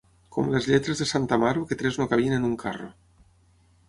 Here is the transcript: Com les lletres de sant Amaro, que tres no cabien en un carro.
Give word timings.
Com 0.35 0.47
les 0.51 0.67
lletres 0.69 1.03
de 1.03 1.05
sant 1.11 1.27
Amaro, 1.37 1.65
que 1.71 1.77
tres 1.81 1.99
no 2.01 2.07
cabien 2.13 2.37
en 2.39 2.47
un 2.49 2.57
carro. 2.65 2.89